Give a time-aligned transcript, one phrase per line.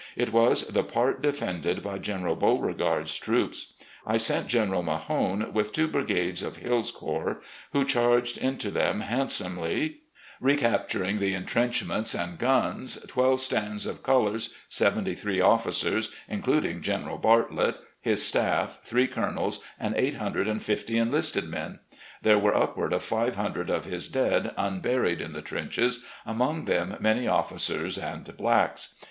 [0.15, 3.73] It was the part defended by General Beauregard's troops.
[4.03, 6.91] I sent Gen 136 RECXDLLECTIONS OP GENERAL LEE eral Mahone with two brigades of Hill's
[6.91, 9.97] corps, who charged into them handsomely,
[10.39, 17.19] recapturing the intrench ments and guns, twelve stands of colours, seventy three officers, including General
[17.19, 21.77] Bartlett, his staff, three colonels, and eight hundred and fifty enlisted men.
[22.23, 26.97] There were upward of five hundred of his dead unburied in the trenches, among them
[26.99, 28.95] many officers and blacks.